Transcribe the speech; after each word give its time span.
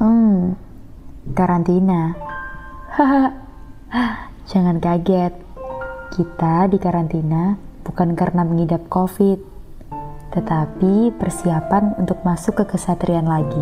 Hmm, 0.00 0.56
karantina. 1.36 2.16
Jangan 4.48 4.80
kaget. 4.80 5.36
Kita 6.16 6.72
di 6.72 6.80
karantina 6.80 7.60
bukan 7.84 8.16
karena 8.16 8.48
mengidap 8.48 8.88
COVID, 8.88 9.44
tetapi 10.32 11.12
persiapan 11.20 12.00
untuk 12.00 12.24
masuk 12.24 12.64
ke 12.64 12.72
kesatrian 12.72 13.28
lagi. 13.28 13.60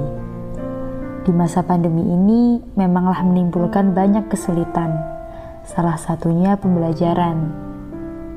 Di 1.27 1.35
masa 1.35 1.67
pandemi 1.67 2.07
ini 2.07 2.63
memanglah 2.79 3.19
menimbulkan 3.27 3.91
banyak 3.91 4.31
kesulitan, 4.31 4.95
salah 5.67 5.99
satunya 5.99 6.55
pembelajaran. 6.55 7.51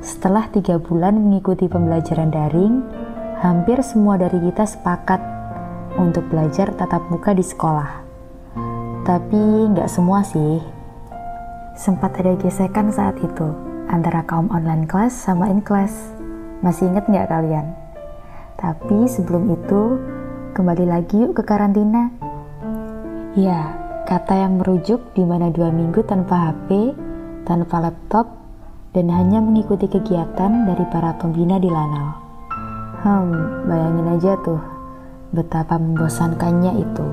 Setelah 0.02 0.49
tiga 0.49 0.81
bulan 0.81 1.21
mengikuti 1.21 1.70
pembelajaran 1.70 2.33
daring, 2.33 2.81
hampir 3.45 3.77
semua 3.86 4.18
dari 4.18 4.41
kita 4.49 4.65
sepakat 4.65 5.41
untuk 5.98 6.28
belajar 6.32 6.71
tatap 6.76 7.07
muka 7.12 7.36
di 7.36 7.44
sekolah. 7.44 8.04
Tapi 9.02 9.71
nggak 9.74 9.89
semua 9.89 10.21
sih. 10.21 10.61
Sempat 11.75 12.20
ada 12.21 12.38
gesekan 12.38 12.93
saat 12.93 13.18
itu 13.20 13.48
antara 13.92 14.24
kaum 14.24 14.48
online 14.54 14.88
class 14.88 15.12
sama 15.12 15.51
in 15.51 15.60
class. 15.60 16.14
Masih 16.62 16.88
inget 16.88 17.10
nggak 17.10 17.28
kalian? 17.28 17.74
Tapi 18.62 19.10
sebelum 19.10 19.50
itu, 19.51 19.98
kembali 20.54 20.86
lagi 20.86 21.25
yuk 21.25 21.34
ke 21.34 21.43
karantina. 21.43 22.14
Ya, 23.34 23.73
kata 24.06 24.37
yang 24.37 24.62
merujuk 24.62 25.01
di 25.18 25.26
mana 25.26 25.50
dua 25.50 25.73
minggu 25.73 26.06
tanpa 26.06 26.54
HP, 26.54 26.93
tanpa 27.50 27.89
laptop, 27.89 28.29
dan 28.93 29.10
hanya 29.10 29.42
mengikuti 29.42 29.89
kegiatan 29.89 30.68
dari 30.70 30.86
para 30.93 31.18
pembina 31.18 31.57
di 31.57 31.71
Lanal. 31.71 32.14
Hmm, 33.02 33.66
bayangin 33.66 34.08
aja 34.14 34.38
tuh, 34.45 34.62
betapa 35.31 35.80
membosankannya 35.80 36.84
itu. 36.84 37.08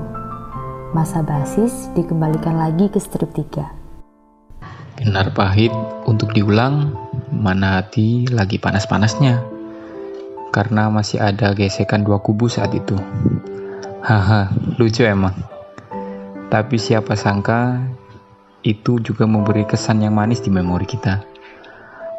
Masa 0.91 1.23
basis 1.23 1.87
dikembalikan 1.95 2.59
lagi 2.59 2.91
ke 2.91 2.99
strip 2.99 3.31
3. 3.31 4.99
Benar 4.99 5.31
pahit 5.31 5.71
untuk 6.03 6.35
diulang, 6.35 6.91
mana 7.31 7.79
hati 7.79 8.27
lagi 8.27 8.59
panas-panasnya. 8.59 9.39
Karena 10.51 10.91
masih 10.91 11.23
ada 11.23 11.55
gesekan 11.55 12.03
dua 12.03 12.19
kubu 12.19 12.51
saat 12.51 12.75
itu. 12.75 12.99
Haha, 14.03 14.51
lucu 14.75 15.07
emang. 15.07 15.35
Tapi 16.51 16.75
siapa 16.75 17.15
sangka 17.15 17.79
itu 18.67 18.99
juga 18.99 19.23
memberi 19.23 19.63
kesan 19.63 20.03
yang 20.03 20.17
manis 20.17 20.43
di 20.43 20.51
memori 20.51 20.83
kita. 20.83 21.23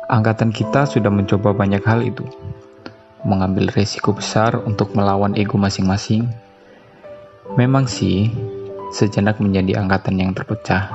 Angkatan 0.08 0.54
kita 0.54 0.88
sudah 0.88 1.12
mencoba 1.12 1.52
banyak 1.52 1.82
hal 1.84 2.00
itu. 2.00 2.24
Mengambil 3.20 3.68
resiko 3.72 4.16
besar 4.16 4.56
untuk 4.64 4.96
melawan 4.96 5.36
ego 5.36 5.60
masing-masing. 5.60 6.28
Memang 7.58 7.84
sih, 7.84 8.32
sejenak 8.96 9.36
menjadi 9.38 9.80
angkatan 9.80 10.16
yang 10.16 10.32
terpecah. 10.32 10.88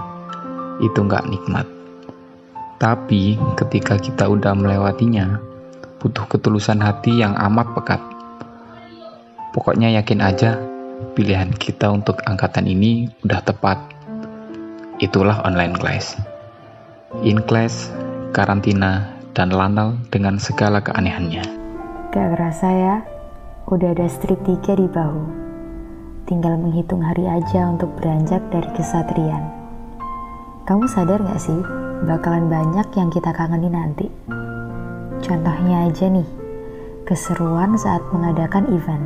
Itu 0.81 1.05
nggak 1.05 1.29
nikmat. 1.29 1.67
Tapi 2.75 3.39
ketika 3.55 3.95
kita 3.95 4.27
udah 4.27 4.51
melewatinya, 4.51 5.39
butuh 6.03 6.27
ketulusan 6.27 6.83
hati 6.83 7.23
yang 7.23 7.33
amat 7.33 7.71
pekat. 7.71 8.01
Pokoknya 9.55 9.89
yakin 9.95 10.19
aja 10.19 10.59
pilihan 11.15 11.49
kita 11.55 11.87
untuk 11.87 12.19
angkatan 12.27 12.67
ini 12.67 13.07
udah 13.23 13.41
tepat. 13.41 13.79
Itulah 14.99 15.43
online 15.47 15.75
class. 15.75 16.19
In 17.23 17.39
class, 17.43 17.87
karantina, 18.35 19.15
dan 19.31 19.51
lanal 19.51 19.95
dengan 20.11 20.35
segala 20.39 20.83
keanehannya. 20.83 21.64
Gak 22.15 22.31
kerasa 22.31 22.71
ya, 22.71 22.95
udah 23.67 23.91
ada 23.91 24.07
strip 24.07 24.39
3 24.47 24.79
di 24.79 24.87
bahu. 24.87 25.23
Tinggal 26.23 26.55
menghitung 26.55 27.03
hari 27.03 27.27
aja 27.27 27.67
untuk 27.67 27.91
beranjak 27.99 28.39
dari 28.55 28.71
kesatrian. 28.71 29.43
Kamu 30.63 30.87
sadar 30.87 31.19
gak 31.19 31.43
sih, 31.43 31.59
bakalan 32.07 32.47
banyak 32.47 32.87
yang 32.95 33.11
kita 33.11 33.35
kangeni 33.35 33.67
nanti. 33.67 34.07
Contohnya 35.27 35.91
aja 35.91 36.07
nih, 36.07 36.23
keseruan 37.03 37.75
saat 37.75 37.99
mengadakan 38.15 38.71
event 38.71 39.05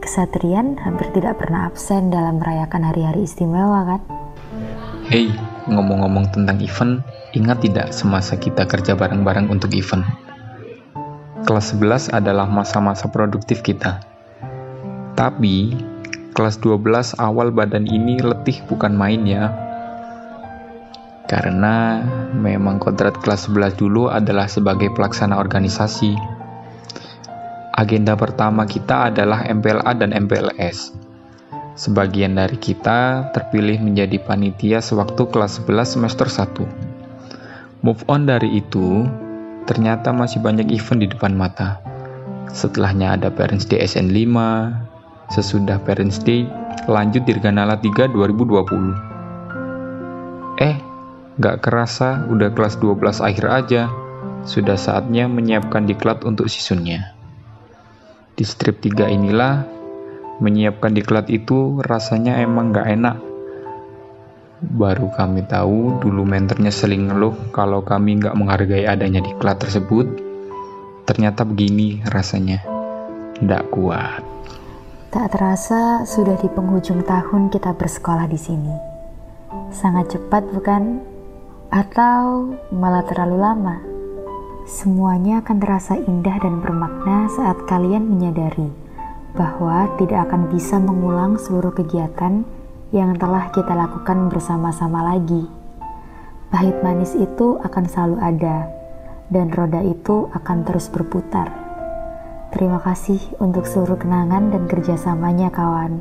Kesatrian 0.00 0.80
hampir 0.80 1.12
tidak 1.12 1.36
pernah 1.36 1.68
absen 1.68 2.08
dalam 2.08 2.40
merayakan 2.40 2.80
hari-hari 2.80 3.28
istimewa 3.28 3.84
kan? 3.84 4.00
Hei, 5.04 5.36
ngomong-ngomong 5.68 6.32
tentang 6.32 6.64
event, 6.64 7.04
ingat 7.36 7.60
tidak 7.60 7.92
semasa 7.92 8.40
kita 8.40 8.64
kerja 8.64 8.96
bareng-bareng 8.96 9.52
untuk 9.52 9.68
event? 9.76 10.27
Kelas 11.48 11.72
11 11.72 12.12
adalah 12.12 12.44
masa-masa 12.44 13.08
produktif 13.08 13.64
kita. 13.64 14.04
Tapi, 15.16 15.72
kelas 16.36 16.60
12 16.60 17.16
awal 17.16 17.48
badan 17.56 17.88
ini 17.88 18.20
letih 18.20 18.60
bukan 18.68 18.92
main 18.92 19.24
ya. 19.24 19.56
Karena 21.24 22.04
memang 22.36 22.76
kodrat 22.76 23.16
kelas 23.24 23.48
11 23.48 23.80
dulu 23.80 24.12
adalah 24.12 24.44
sebagai 24.44 24.92
pelaksana 24.92 25.40
organisasi 25.40 26.36
Agenda 27.78 28.18
pertama 28.18 28.66
kita 28.66 29.06
adalah 29.06 29.46
MPLA 29.46 29.94
dan 29.94 30.10
MPLS. 30.10 30.90
Sebagian 31.78 32.34
dari 32.34 32.58
kita 32.58 33.30
terpilih 33.30 33.78
menjadi 33.78 34.18
panitia 34.18 34.82
sewaktu 34.82 35.30
kelas 35.30 35.62
11 35.62 35.94
semester 35.94 36.26
1. 36.26 36.66
Move 37.86 38.02
on 38.10 38.26
dari 38.26 38.58
itu, 38.58 39.06
ternyata 39.68 40.16
masih 40.16 40.40
banyak 40.40 40.72
event 40.72 41.04
di 41.04 41.12
depan 41.12 41.36
mata. 41.36 41.84
Setelahnya 42.48 43.20
ada 43.20 43.28
Parents 43.28 43.68
Day 43.68 43.84
SN 43.84 44.08
5, 44.08 45.28
sesudah 45.28 45.76
Parents 45.84 46.16
Day 46.24 46.48
lanjut 46.88 47.28
Dirganala 47.28 47.76
3 47.76 48.08
2020. 48.08 48.96
Eh, 50.56 50.80
gak 51.36 51.60
kerasa 51.60 52.24
udah 52.32 52.48
kelas 52.56 52.80
12 52.80 53.20
akhir 53.20 53.46
aja. 53.52 53.92
Sudah 54.48 54.80
saatnya 54.80 55.28
menyiapkan 55.28 55.84
diklat 55.84 56.24
untuk 56.24 56.48
seasonnya. 56.48 57.12
Di 58.32 58.48
strip 58.48 58.80
3 58.80 59.12
inilah, 59.12 59.68
menyiapkan 60.40 60.96
diklat 60.96 61.28
itu 61.28 61.84
rasanya 61.84 62.40
emang 62.40 62.72
gak 62.72 62.88
enak. 62.88 63.27
Baru 64.58 65.06
kami 65.14 65.46
tahu 65.46 66.02
dulu 66.02 66.26
mentornya 66.26 66.74
seling 66.74 67.06
ngeluh 67.06 67.54
kalau 67.54 67.78
kami 67.86 68.18
gak 68.18 68.34
menghargai 68.34 68.90
adanya 68.90 69.22
diklat 69.22 69.62
tersebut. 69.62 70.10
Ternyata 71.06 71.46
begini 71.46 72.02
rasanya. 72.10 72.66
Nggak 73.38 73.70
kuat. 73.70 74.26
Tak 75.14 75.30
terasa 75.30 76.02
sudah 76.02 76.34
di 76.42 76.50
penghujung 76.50 77.06
tahun 77.06 77.54
kita 77.54 77.70
bersekolah 77.78 78.26
di 78.26 78.34
sini. 78.34 78.74
Sangat 79.70 80.18
cepat 80.18 80.42
bukan? 80.50 81.06
Atau 81.70 82.58
malah 82.74 83.06
terlalu 83.06 83.38
lama? 83.38 83.76
Semuanya 84.66 85.38
akan 85.38 85.56
terasa 85.62 85.94
indah 85.96 86.34
dan 86.42 86.58
bermakna 86.58 87.30
saat 87.30 87.62
kalian 87.70 88.10
menyadari 88.10 88.68
bahwa 89.38 89.86
tidak 90.02 90.28
akan 90.28 90.50
bisa 90.50 90.82
mengulang 90.82 91.38
seluruh 91.38 91.70
kegiatan 91.70 92.42
yang 92.88 93.12
telah 93.20 93.52
kita 93.52 93.76
lakukan 93.76 94.32
bersama-sama 94.32 95.12
lagi. 95.12 95.44
Pahit 96.48 96.80
manis 96.80 97.12
itu 97.12 97.60
akan 97.60 97.84
selalu 97.84 98.16
ada, 98.24 98.72
dan 99.28 99.52
roda 99.52 99.84
itu 99.84 100.32
akan 100.32 100.64
terus 100.64 100.88
berputar. 100.88 101.52
Terima 102.48 102.80
kasih 102.80 103.20
untuk 103.44 103.68
seluruh 103.68 104.00
kenangan 104.00 104.48
dan 104.48 104.64
kerjasamanya, 104.64 105.52
kawan. 105.52 106.00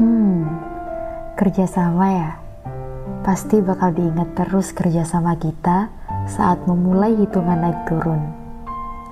Hmm, 0.00 0.48
kerjasama 1.36 2.06
ya, 2.08 2.30
pasti 3.20 3.60
bakal 3.60 3.92
diingat 3.92 4.32
terus 4.32 4.72
kerjasama 4.72 5.36
kita 5.36 5.92
saat 6.24 6.64
memulai 6.64 7.12
hitungan 7.20 7.60
naik 7.60 7.84
turun. 7.84 8.32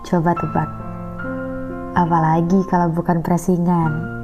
Coba 0.09 0.33
tebak. 0.33 0.71
Apalagi 1.93 2.65
kalau 2.73 2.89
bukan 2.89 3.21
presingan. 3.21 4.20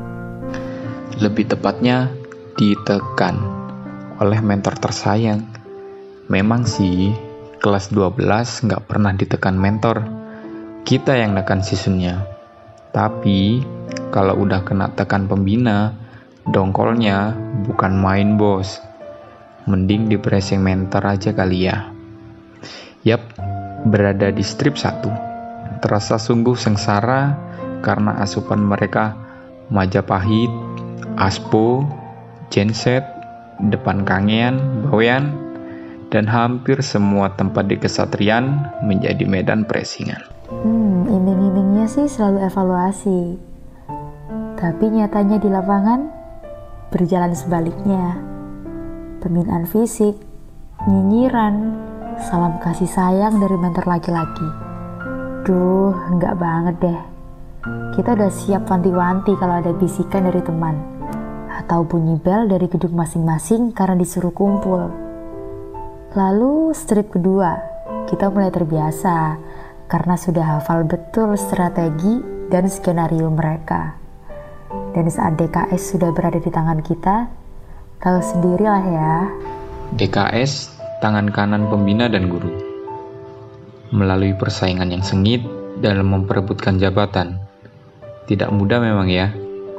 Lebih 1.17 1.49
tepatnya 1.49 2.13
ditekan 2.61 3.41
oleh 4.21 4.37
mentor 4.45 4.77
tersayang. 4.77 5.49
Memang 6.29 6.69
sih, 6.69 7.09
kelas 7.57 7.89
12 7.89 8.21
nggak 8.69 8.85
pernah 8.85 9.17
ditekan 9.17 9.57
mentor. 9.57 10.05
Kita 10.85 11.17
yang 11.17 11.33
nekan 11.33 11.65
seasonnya. 11.65 12.21
Tapi, 12.93 13.65
kalau 14.13 14.45
udah 14.45 14.61
kena 14.61 14.93
tekan 14.93 15.25
pembina, 15.25 15.97
dongkolnya 16.45 17.33
bukan 17.65 17.97
main 17.97 18.37
bos. 18.37 18.77
Mending 19.65 20.13
di 20.13 20.21
pressing 20.21 20.61
mentor 20.61 21.17
aja 21.17 21.33
kali 21.33 21.65
ya. 21.65 21.97
Yap, 23.09 23.25
berada 23.89 24.29
di 24.29 24.45
strip 24.45 24.77
1. 24.77 25.81
Terasa 25.81 26.21
sungguh 26.21 26.61
sengsara 26.61 27.41
karena 27.81 28.21
asupan 28.21 28.61
mereka 28.61 29.17
Majapahit, 29.67 30.66
Aspo, 31.17 31.81
Genset, 32.53 33.01
Depan 33.57 34.05
Kangean, 34.05 34.85
Bawean, 34.85 35.33
dan 36.13 36.29
hampir 36.29 36.77
semua 36.85 37.33
tempat 37.41 37.73
di 37.73 37.81
kesatrian 37.81 38.69
menjadi 38.85 39.25
medan 39.25 39.65
pressingan. 39.65 40.21
Hmm, 40.53 41.09
iming-imingnya 41.09 41.89
sih 41.89 42.05
selalu 42.05 42.45
evaluasi. 42.45 43.21
Tapi 44.61 44.85
nyatanya 44.93 45.41
di 45.41 45.49
lapangan 45.49 46.01
berjalan 46.93 47.33
sebaliknya. 47.33 48.21
Pembinaan 49.25 49.65
fisik, 49.65 50.21
nyinyiran, 50.85 51.81
salam 52.29 52.61
kasih 52.61 52.93
sayang 52.93 53.41
dari 53.41 53.57
mentor 53.57 53.89
laki-laki. 53.89 54.49
Duh, 55.49 55.97
enggak 56.13 56.37
banget 56.37 56.77
deh. 56.93 57.01
Kita 57.97 58.13
udah 58.13 58.29
siap 58.29 58.69
wanti-wanti 58.69 59.33
kalau 59.41 59.65
ada 59.65 59.73
bisikan 59.73 60.29
dari 60.29 60.45
teman 60.45 60.96
atau 61.57 61.89
bunyi 61.89 62.21
bel 62.21 62.53
dari 62.53 62.69
gedung 62.69 62.93
masing-masing 62.93 63.73
karena 63.73 63.97
disuruh 63.97 64.33
kumpul. 64.33 64.93
Lalu 66.13 66.77
strip 66.77 67.13
kedua, 67.13 67.57
kita 68.09 68.29
mulai 68.29 68.53
terbiasa 68.53 69.37
karena 69.89 70.15
sudah 70.17 70.59
hafal 70.59 70.85
betul 70.85 71.37
strategi 71.41 72.21
dan 72.53 72.69
skenario 72.69 73.29
mereka. 73.33 73.97
Dan 74.93 75.13
saat 75.13 75.37
DKS 75.37 75.97
sudah 75.97 76.11
berada 76.13 76.41
di 76.41 76.49
tangan 76.49 76.81
kita, 76.81 77.29
tahu 78.01 78.19
sendirilah 78.21 78.83
ya. 78.89 79.13
DKS, 79.93 80.77
tangan 81.05 81.29
kanan 81.33 81.69
pembina 81.69 82.09
dan 82.09 82.33
guru. 82.33 82.49
Melalui 83.93 84.33
persaingan 84.35 84.91
yang 84.91 85.05
sengit 85.05 85.45
dalam 85.79 86.11
memperebutkan 86.11 86.81
jabatan. 86.81 87.39
Tidak 88.27 88.51
mudah 88.51 88.83
memang 88.83 89.07
ya, 89.07 89.31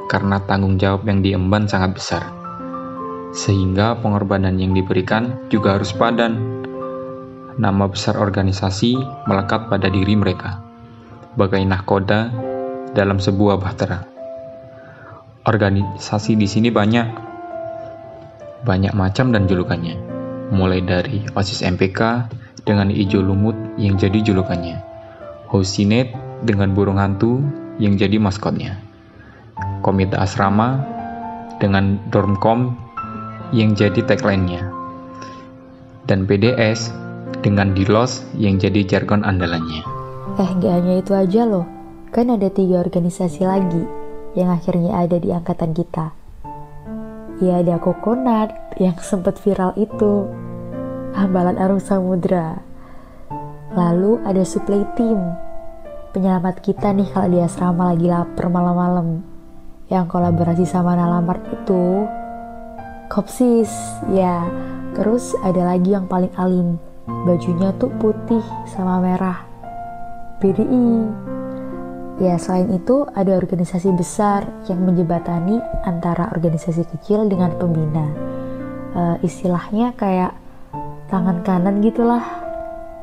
karena 0.08 0.40
tanggung 0.42 0.80
jawab 0.80 1.04
yang 1.04 1.20
diemban 1.20 1.68
sangat 1.68 1.94
besar. 1.94 2.22
Sehingga 3.36 4.00
pengorbanan 4.00 4.56
yang 4.56 4.72
diberikan 4.72 5.46
juga 5.52 5.76
harus 5.76 5.92
padan. 5.92 6.64
Nama 7.60 7.84
besar 7.86 8.16
organisasi 8.16 8.96
melekat 9.28 9.68
pada 9.68 9.92
diri 9.92 10.16
mereka, 10.16 10.64
bagai 11.36 11.60
nahkoda 11.62 12.32
dalam 12.96 13.20
sebuah 13.20 13.60
bahtera. 13.60 14.08
Organisasi 15.44 16.38
di 16.38 16.48
sini 16.48 16.72
banyak, 16.72 17.06
banyak 18.64 18.94
macam 18.94 19.30
dan 19.34 19.44
julukannya, 19.44 19.96
mulai 20.54 20.80
dari 20.80 21.26
OSIS 21.34 21.66
MPK 21.66 22.30
dengan 22.64 22.88
hijau 22.94 23.20
lumut 23.20 23.56
yang 23.80 23.98
jadi 23.98 24.22
julukannya, 24.22 24.76
Hosinet 25.50 26.14
dengan 26.44 26.76
burung 26.76 27.00
hantu 27.00 27.42
yang 27.82 27.98
jadi 27.98 28.20
maskotnya, 28.22 28.87
Komite 29.88 30.20
Asrama 30.20 30.84
dengan 31.56 31.96
Dormcom 32.12 32.76
yang 33.56 33.72
jadi 33.72 34.04
tagline-nya, 34.04 34.68
dan 36.04 36.28
PDS 36.28 36.92
dengan 37.40 37.72
Dilos 37.72 38.20
yang 38.36 38.60
jadi 38.60 38.84
jargon 38.84 39.24
andalannya. 39.24 39.80
Eh, 40.36 40.50
gak 40.60 40.72
hanya 40.76 41.00
itu 41.00 41.16
aja 41.16 41.48
loh, 41.48 41.64
kan 42.12 42.28
ada 42.28 42.52
tiga 42.52 42.84
organisasi 42.84 43.48
lagi 43.48 43.80
yang 44.36 44.52
akhirnya 44.52 44.92
ada 44.92 45.16
di 45.16 45.32
angkatan 45.32 45.72
kita. 45.72 46.12
Ya 47.40 47.64
ada 47.64 47.80
Kokonat 47.80 48.76
yang 48.76 49.00
sempat 49.08 49.40
viral 49.40 49.72
itu, 49.80 50.28
Hambalan 51.16 51.56
Arung 51.56 51.80
Samudra. 51.80 52.60
Lalu 53.72 54.20
ada 54.28 54.44
Supply 54.44 54.84
Team, 55.00 55.16
penyelamat 56.12 56.60
kita 56.60 56.92
nih 56.92 57.08
kalau 57.08 57.32
di 57.32 57.40
asrama 57.40 57.96
lagi 57.96 58.12
lapar 58.12 58.52
malam-malam. 58.52 59.37
Yang 59.88 60.04
kolaborasi 60.12 60.68
sama 60.68 60.92
Nalamart 60.92 61.40
itu 61.48 62.04
Kopsis, 63.08 63.72
ya. 64.12 64.44
Terus 64.92 65.32
ada 65.40 65.64
lagi 65.64 65.96
yang 65.96 66.04
paling 66.04 66.28
alim, 66.36 66.76
bajunya 67.24 67.72
tuh 67.80 67.88
putih 67.96 68.44
sama 68.68 69.00
merah. 69.00 69.48
BDI. 70.44 71.08
Ya, 72.20 72.36
selain 72.36 72.68
itu 72.74 73.08
ada 73.16 73.32
organisasi 73.38 73.94
besar 73.96 74.44
yang 74.68 74.84
menjebatani 74.84 75.56
antara 75.88 76.28
organisasi 76.36 76.84
kecil 76.84 77.30
dengan 77.32 77.56
pembina. 77.56 78.12
E, 78.92 79.02
istilahnya 79.24 79.96
kayak 79.96 80.36
tangan 81.08 81.40
kanan 81.46 81.80
gitulah. 81.80 82.26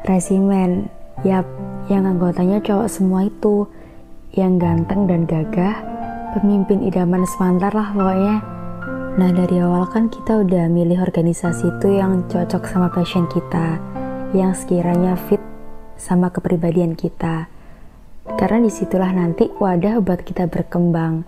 Resimen, 0.06 0.86
yap, 1.26 1.50
yang 1.90 2.06
anggotanya 2.06 2.62
cowok 2.62 2.88
semua 2.92 3.26
itu, 3.26 3.66
yang 4.38 4.62
ganteng 4.62 5.10
dan 5.10 5.26
gagah, 5.26 5.95
pemimpin 6.36 6.84
idaman 6.84 7.24
semantar 7.24 7.72
lah 7.72 7.96
pokoknya. 7.96 8.44
Nah 9.16 9.32
dari 9.32 9.64
awal 9.64 9.88
kan 9.88 10.12
kita 10.12 10.44
udah 10.44 10.68
milih 10.68 11.00
organisasi 11.00 11.80
itu 11.80 11.96
yang 11.96 12.28
cocok 12.28 12.68
sama 12.68 12.92
passion 12.92 13.24
kita, 13.32 13.80
yang 14.36 14.52
sekiranya 14.52 15.16
fit 15.16 15.40
sama 15.96 16.28
kepribadian 16.28 17.00
kita. 17.00 17.48
Karena 18.36 18.68
di 18.68 18.72
situlah 18.74 19.16
nanti 19.16 19.48
wadah 19.48 20.04
buat 20.04 20.28
kita 20.28 20.52
berkembang. 20.52 21.24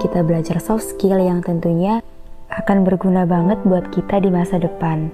Kita 0.00 0.24
belajar 0.24 0.56
soft 0.64 0.96
skill 0.96 1.20
yang 1.20 1.44
tentunya 1.44 2.00
akan 2.48 2.88
berguna 2.88 3.28
banget 3.28 3.60
buat 3.68 3.92
kita 3.92 4.24
di 4.24 4.32
masa 4.32 4.56
depan. 4.56 5.12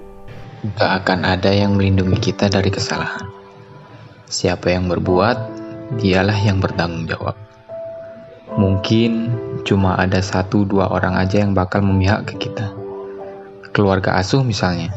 Gak 0.79 1.03
akan 1.03 1.27
ada 1.27 1.51
yang 1.51 1.75
melindungi 1.75 2.31
kita 2.31 2.47
dari 2.47 2.71
kesalahan. 2.71 3.27
Siapa 4.31 4.71
yang 4.71 4.87
berbuat, 4.87 5.37
dialah 5.99 6.39
yang 6.39 6.63
bertanggung 6.63 7.11
jawab. 7.11 7.35
Mungkin 8.53 9.33
cuma 9.65 9.97
ada 9.97 10.21
satu 10.21 10.61
dua 10.61 10.85
orang 10.93 11.17
aja 11.17 11.41
yang 11.41 11.57
bakal 11.57 11.81
memihak 11.81 12.29
ke 12.29 12.47
kita. 12.49 12.69
Keluarga 13.73 14.21
asuh 14.21 14.45
misalnya. 14.45 14.93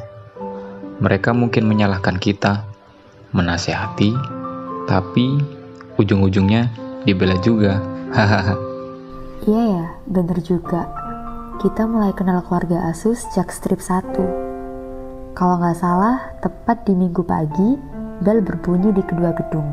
Mereka 1.00 1.32
mungkin 1.32 1.64
menyalahkan 1.64 2.20
kita, 2.20 2.68
menasehati, 3.32 4.12
tapi 4.84 5.40
ujung-ujungnya 5.96 6.68
dibela 7.08 7.36
juga. 7.40 7.80
Hahaha. 8.12 8.56
Iya 9.48 9.62
ya, 9.72 9.86
bener 10.04 10.40
juga. 10.44 10.88
Kita 11.60 11.88
mulai 11.88 12.12
kenal 12.12 12.44
keluarga 12.44 12.92
asuh 12.92 13.16
sejak 13.16 13.48
strip 13.48 13.80
1. 13.80 15.36
Kalau 15.36 15.60
nggak 15.60 15.76
salah, 15.76 16.32
tepat 16.40 16.84
di 16.88 16.96
minggu 16.96 17.24
pagi, 17.24 17.76
bel 18.20 18.40
berbunyi 18.40 18.92
di 18.92 19.04
kedua 19.04 19.32
gedung. 19.36 19.68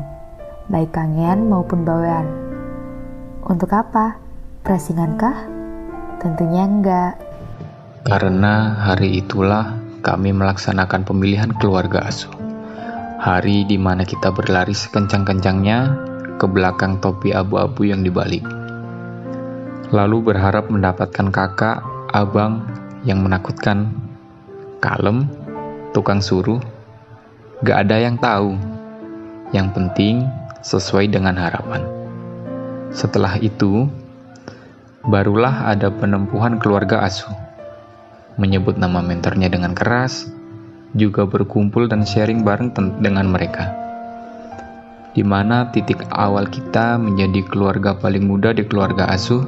Baik 0.68 0.96
kangen 0.96 1.48
maupun 1.48 1.84
bawean. 1.84 2.43
Untuk 3.44 3.76
apa? 3.76 4.16
Pressingankah? 4.64 5.36
Tentunya 6.16 6.64
enggak. 6.64 7.20
Karena 8.08 8.72
hari 8.88 9.20
itulah 9.20 9.76
kami 10.00 10.32
melaksanakan 10.32 11.04
pemilihan 11.04 11.52
keluarga 11.60 12.08
asuh. 12.08 12.32
Hari 13.20 13.68
di 13.68 13.76
mana 13.76 14.08
kita 14.08 14.32
berlari 14.32 14.72
sekencang-kencangnya 14.72 15.92
ke 16.40 16.46
belakang 16.48 17.04
topi 17.04 17.36
abu-abu 17.36 17.84
yang 17.84 18.00
dibalik. 18.00 18.40
Lalu 19.92 20.32
berharap 20.32 20.72
mendapatkan 20.72 21.28
kakak, 21.28 21.84
abang 22.16 22.64
yang 23.04 23.20
menakutkan, 23.20 23.92
kalem, 24.80 25.28
tukang 25.92 26.24
suruh, 26.24 26.64
gak 27.60 27.92
ada 27.92 28.08
yang 28.08 28.16
tahu. 28.16 28.56
Yang 29.52 29.68
penting 29.76 30.24
sesuai 30.64 31.12
dengan 31.12 31.36
harapan. 31.36 32.03
Setelah 32.94 33.42
itu, 33.42 33.90
barulah 35.02 35.66
ada 35.66 35.90
penempuhan 35.90 36.62
keluarga 36.62 37.02
asuh. 37.02 37.34
Menyebut 38.38 38.78
nama 38.78 39.02
mentornya 39.02 39.50
dengan 39.50 39.74
keras, 39.74 40.30
juga 40.94 41.26
berkumpul 41.26 41.90
dan 41.90 42.06
sharing 42.06 42.46
bareng 42.46 42.70
dengan 43.02 43.26
mereka. 43.28 43.74
Di 45.14 45.26
mana 45.26 45.70
titik 45.74 46.06
awal 46.10 46.46
kita 46.50 46.98
menjadi 46.98 47.42
keluarga 47.46 47.98
paling 47.98 48.26
muda 48.26 48.54
di 48.54 48.62
keluarga 48.66 49.10
asuh, 49.10 49.42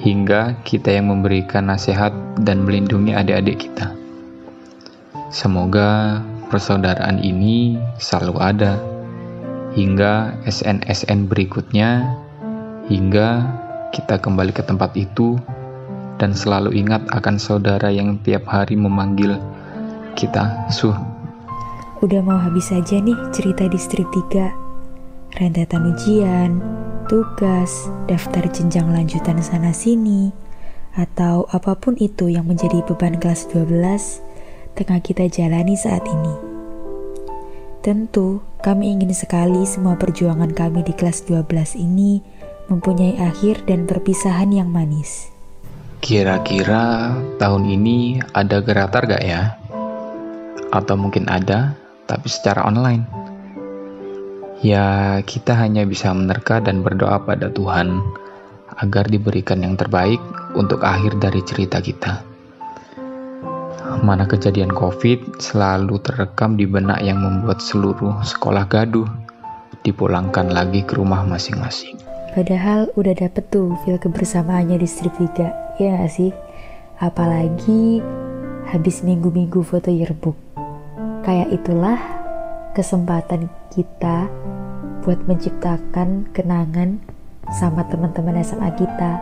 hingga 0.00 0.56
kita 0.64 0.92
yang 0.92 1.12
memberikan 1.12 1.68
nasihat 1.68 2.12
dan 2.40 2.64
melindungi 2.64 3.12
adik-adik 3.12 3.68
kita. 3.68 3.92
Semoga 5.28 6.20
persaudaraan 6.48 7.20
ini 7.20 7.76
selalu 8.00 8.36
ada 8.40 8.80
hingga 9.76 10.32
SN-SN 10.48 11.28
berikutnya, 11.28 12.08
hingga 12.88 13.44
kita 13.92 14.16
kembali 14.16 14.52
ke 14.56 14.64
tempat 14.64 14.96
itu 14.96 15.36
dan 16.16 16.32
selalu 16.32 16.74
ingat 16.74 17.04
akan 17.12 17.36
saudara 17.36 17.92
yang 17.92 18.16
tiap 18.24 18.48
hari 18.48 18.74
memanggil 18.74 19.38
kita 20.16 20.66
Suh. 20.72 20.96
Udah 22.00 22.24
mau 22.24 22.40
habis 22.40 22.72
aja 22.74 22.98
nih 22.98 23.14
cerita 23.30 23.68
di 23.68 23.78
strip 23.78 24.08
3. 24.10 25.36
Rentetan 25.38 25.94
ujian, 25.94 26.58
tugas, 27.06 27.86
daftar 28.08 28.48
jenjang 28.50 28.90
lanjutan 28.90 29.38
sana 29.44 29.70
sini, 29.70 30.32
atau 30.96 31.46
apa 31.52 31.76
pun 31.78 31.94
itu 32.00 32.32
yang 32.32 32.48
menjadi 32.48 32.82
beban 32.88 33.20
kelas 33.20 33.46
12 33.52 33.70
tengah 34.74 35.00
kita 35.02 35.26
jalani 35.30 35.74
saat 35.76 36.02
ini. 36.06 36.34
Tentu, 37.82 38.42
kami 38.62 38.94
ingin 38.94 39.14
sekali 39.14 39.62
semua 39.62 39.94
perjuangan 39.94 40.50
kami 40.50 40.82
di 40.82 40.94
kelas 40.94 41.26
12 41.30 41.78
ini 41.78 42.37
mempunyai 42.68 43.16
akhir 43.16 43.64
dan 43.64 43.88
perpisahan 43.88 44.52
yang 44.52 44.68
manis. 44.68 45.32
Kira-kira 46.04 47.16
tahun 47.40 47.64
ini 47.64 48.20
ada 48.36 48.60
geratar 48.60 49.08
gak 49.08 49.24
ya? 49.24 49.56
Atau 50.68 51.00
mungkin 51.00 51.26
ada, 51.32 51.74
tapi 52.04 52.28
secara 52.28 52.68
online. 52.68 53.08
Ya, 54.60 55.18
kita 55.24 55.56
hanya 55.56 55.88
bisa 55.88 56.12
menerka 56.12 56.60
dan 56.60 56.84
berdoa 56.84 57.24
pada 57.24 57.48
Tuhan 57.48 58.04
agar 58.78 59.08
diberikan 59.08 59.64
yang 59.64 59.74
terbaik 59.74 60.20
untuk 60.52 60.84
akhir 60.84 61.18
dari 61.18 61.40
cerita 61.42 61.80
kita. 61.80 62.20
Mana 64.04 64.28
kejadian 64.28 64.70
COVID 64.70 65.40
selalu 65.40 65.98
terekam 66.04 66.54
di 66.54 66.68
benak 66.68 67.00
yang 67.02 67.18
membuat 67.18 67.64
seluruh 67.64 68.22
sekolah 68.22 68.68
gaduh, 68.70 69.08
dipulangkan 69.82 70.52
lagi 70.52 70.84
ke 70.84 70.94
rumah 70.94 71.24
masing-masing. 71.26 72.17
Padahal 72.38 72.86
udah 72.94 73.18
dapet 73.18 73.50
tuh 73.50 73.74
feel 73.82 73.98
kebersamaannya 73.98 74.78
di 74.78 74.86
strip 74.86 75.10
3, 75.18 75.82
ya 75.82 75.98
gak 75.98 76.06
sih? 76.06 76.30
Apalagi 77.02 77.98
habis 78.70 79.02
minggu-minggu 79.02 79.58
foto 79.66 79.90
yearbook. 79.90 80.38
Kayak 81.26 81.50
itulah 81.50 81.98
kesempatan 82.78 83.50
kita 83.74 84.30
buat 85.02 85.18
menciptakan 85.26 86.30
kenangan 86.30 87.02
sama 87.58 87.82
teman-teman 87.90 88.38
SMA 88.46 88.70
kita. 88.78 89.18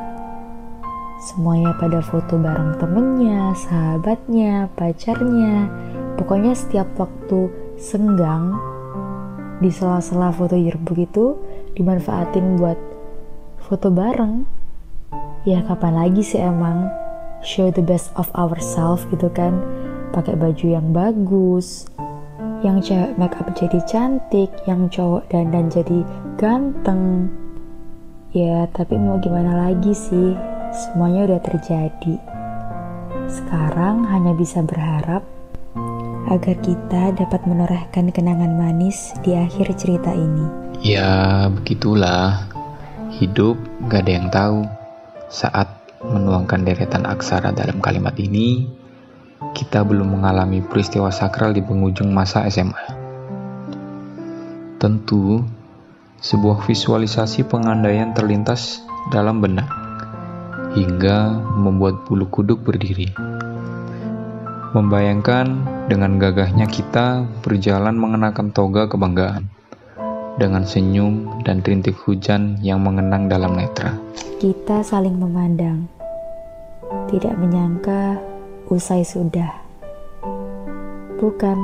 Semuanya 1.32 1.73
pada 1.80 2.04
foto 2.04 2.37
bareng 2.37 2.76
temennya, 2.76 3.56
sahabatnya, 3.56 4.68
pacarnya. 4.76 5.73
Pokoknya 6.20 6.52
setiap 6.52 6.92
waktu 7.00 7.49
senggang 7.80 8.52
di 9.64 9.73
sela-sela 9.73 10.28
foto 10.37 10.52
yearbook 10.52 11.00
itu 11.00 11.32
dimanfaatin 11.80 12.61
buat 12.61 12.76
foto 13.66 13.90
bareng. 13.90 14.46
Ya 15.42 15.62
kapan 15.66 15.99
lagi 15.99 16.23
sih 16.23 16.38
emang 16.38 16.87
show 17.42 17.70
the 17.75 17.82
best 17.82 18.14
of 18.14 18.30
ourselves 18.38 19.02
gitu 19.11 19.26
kan. 19.35 19.58
Pakai 20.14 20.38
baju 20.38 20.66
yang 20.70 20.94
bagus, 20.94 21.90
yang 22.62 22.80
cewek 22.80 23.18
make 23.18 23.35
up 23.37 23.50
jadi 23.58 23.82
cantik, 23.85 24.49
yang 24.64 24.88
cowok 24.88 25.26
dandan 25.28 25.68
jadi 25.68 26.06
ganteng. 26.38 27.28
Ya, 28.32 28.68
tapi 28.73 28.96
mau 29.00 29.16
gimana 29.20 29.68
lagi 29.68 29.92
sih? 29.92 30.37
Semuanya 30.73 31.25
udah 31.30 31.40
terjadi. 31.40 32.16
Sekarang 33.26 34.04
hanya 34.06 34.37
bisa 34.37 34.61
berharap 34.61 35.25
agar 36.26 36.56
kita 36.61 37.16
dapat 37.16 37.40
menorehkan 37.46 38.11
kenangan 38.12 38.58
manis 38.58 39.14
di 39.23 39.32
akhir 39.32 39.73
cerita 39.78 40.12
ini. 40.12 40.46
Ya, 40.85 41.49
begitulah. 41.49 42.55
Hidup 43.16 43.56
gak 43.88 44.04
ada 44.04 44.12
yang 44.12 44.28
tahu. 44.28 44.61
Saat 45.32 45.73
menuangkan 46.04 46.68
deretan 46.68 47.08
aksara 47.08 47.49
dalam 47.49 47.80
kalimat 47.80 48.12
ini, 48.20 48.68
kita 49.56 49.80
belum 49.88 50.20
mengalami 50.20 50.61
peristiwa 50.61 51.08
sakral 51.08 51.56
di 51.56 51.64
penghujung 51.64 52.12
masa 52.12 52.44
SMA. 52.52 52.92
Tentu, 54.76 55.40
sebuah 56.20 56.61
visualisasi 56.68 57.49
pengandaian 57.49 58.12
terlintas 58.12 58.85
dalam 59.08 59.40
benak 59.40 59.64
hingga 60.76 61.40
membuat 61.56 62.04
bulu 62.04 62.28
kuduk 62.28 62.68
berdiri. 62.68 63.16
Membayangkan 64.76 65.64
dengan 65.88 66.20
gagahnya 66.20 66.68
kita 66.68 67.25
berjalan 67.40 67.96
mengenakan 67.96 68.52
toga 68.52 68.92
kebanggaan 68.92 69.55
dengan 70.37 70.69
senyum 70.69 71.40
dan 71.43 71.64
rintik 71.64 71.97
hujan 72.05 72.61
yang 72.61 72.85
mengenang 72.85 73.28
dalam 73.28 73.57
netra. 73.57 73.97
Kita 74.37 74.85
saling 74.85 75.16
memandang, 75.16 75.88
tidak 77.09 77.35
menyangka 77.40 78.21
usai 78.69 79.00
sudah. 79.00 79.49
Bukan, 81.16 81.57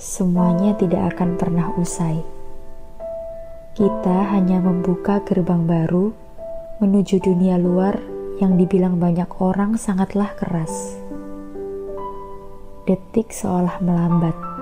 semuanya 0.00 0.72
tidak 0.80 1.12
akan 1.14 1.36
pernah 1.36 1.68
usai. 1.76 2.24
Kita 3.76 4.32
hanya 4.32 4.64
membuka 4.64 5.20
gerbang 5.26 5.68
baru 5.68 6.14
menuju 6.80 7.20
dunia 7.20 7.60
luar 7.60 8.00
yang 8.40 8.56
dibilang 8.56 8.96
banyak 8.96 9.28
orang 9.42 9.76
sangatlah 9.76 10.32
keras. 10.38 10.96
Detik 12.86 13.34
seolah 13.34 13.82
melambat. 13.82 14.53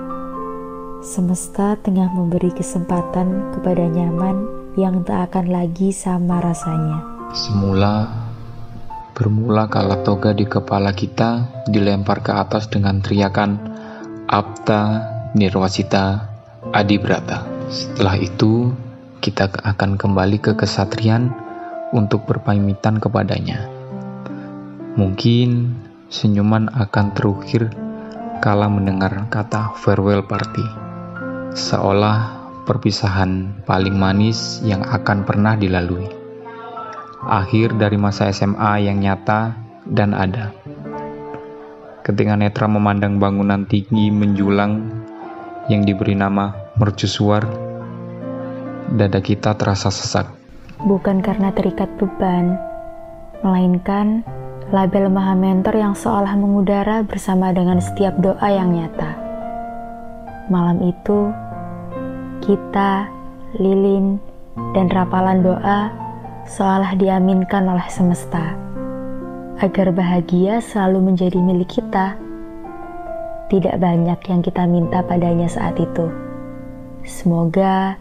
Semesta 1.02 1.74
tengah 1.82 2.14
memberi 2.14 2.54
kesempatan 2.54 3.58
kepada 3.58 3.90
nyaman 3.90 4.46
yang 4.78 5.02
tak 5.02 5.34
akan 5.34 5.50
lagi 5.50 5.90
sama 5.90 6.38
rasanya. 6.38 7.02
Semula 7.34 8.06
bermula 9.10 9.66
kala 9.66 10.06
toga 10.06 10.30
di 10.30 10.46
kepala 10.46 10.94
kita 10.94 11.50
dilempar 11.66 12.22
ke 12.22 12.30
atas 12.30 12.70
dengan 12.70 13.02
teriakan 13.02 13.58
Apta 14.30 15.02
Nirwasita 15.34 16.22
Adibrata. 16.70 17.50
Setelah 17.66 18.22
itu, 18.22 18.70
kita 19.18 19.50
akan 19.58 19.98
kembali 19.98 20.38
ke 20.38 20.54
kesatrian 20.54 21.34
untuk 21.90 22.30
berpamitan 22.30 23.02
kepadanya. 23.02 23.66
Mungkin 24.94 25.82
senyuman 26.14 26.70
akan 26.70 27.06
terukir 27.10 27.74
kala 28.38 28.70
mendengar 28.70 29.30
kata 29.30 29.74
farewell 29.78 30.26
party, 30.26 30.81
seolah 31.52 32.48
perpisahan 32.64 33.64
paling 33.68 33.92
manis 33.92 34.64
yang 34.64 34.80
akan 34.80 35.28
pernah 35.28 35.52
dilalui. 35.58 36.08
Akhir 37.22 37.76
dari 37.78 38.00
masa 38.00 38.32
SMA 38.32 38.82
yang 38.82 38.98
nyata 38.98 39.54
dan 39.86 40.16
ada. 40.16 40.50
Ketika 42.02 42.34
Netra 42.34 42.66
memandang 42.66 43.22
bangunan 43.22 43.62
tinggi 43.62 44.10
menjulang 44.10 44.90
yang 45.70 45.86
diberi 45.86 46.18
nama 46.18 46.74
mercusuar 46.74 47.46
dada 48.90 49.22
kita 49.22 49.54
terasa 49.54 49.94
sesak. 49.94 50.26
Bukan 50.82 51.22
karena 51.22 51.54
terikat 51.54 51.86
beban, 51.94 52.58
melainkan 53.46 54.26
label 54.74 55.06
maha 55.06 55.38
mentor 55.38 55.78
yang 55.78 55.94
seolah 55.94 56.34
mengudara 56.34 57.06
bersama 57.06 57.54
dengan 57.54 57.78
setiap 57.78 58.18
doa 58.18 58.48
yang 58.50 58.74
nyata. 58.74 59.14
Malam 60.50 60.82
itu, 60.82 61.30
kita, 62.42 63.08
lilin, 63.56 64.20
dan 64.76 64.90
rapalan 64.92 65.40
doa 65.40 65.88
seolah 66.44 66.98
diaminkan 66.98 67.64
oleh 67.64 67.86
semesta 67.88 68.58
agar 69.62 69.94
bahagia 69.94 70.58
selalu 70.58 71.14
menjadi 71.14 71.38
milik 71.38 71.80
kita. 71.80 72.18
Tidak 73.48 73.76
banyak 73.78 74.20
yang 74.26 74.40
kita 74.42 74.66
minta 74.66 75.00
padanya 75.06 75.46
saat 75.46 75.78
itu. 75.78 76.10
Semoga 77.06 77.96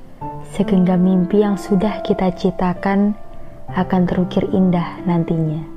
segenggam 0.51 1.05
mimpi 1.05 1.45
yang 1.45 1.55
sudah 1.55 2.01
kita 2.01 2.33
ciptakan 2.33 3.13
akan 3.71 4.01
terukir 4.03 4.43
indah 4.51 4.99
nantinya. 5.07 5.70